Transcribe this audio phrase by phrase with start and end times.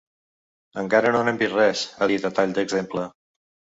[0.83, 3.05] Encara no n’hem vist res, ha dit a tall d’exemple.